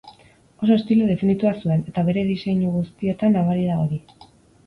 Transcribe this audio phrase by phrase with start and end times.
[0.67, 4.01] Oso estilo definitua zuen, eta bere diseinu guztietan nabari da hori.